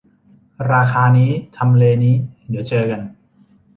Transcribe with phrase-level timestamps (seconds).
[0.71, 2.15] ราคานี้ ทำเลนี้
[2.49, 3.01] เดี๋ยวเจอกัน